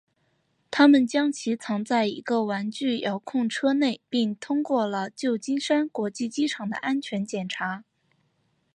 [0.71, 7.83] 他们将其藏在一个玩具遥控车内并通过了旧金山国际机场的安全检查。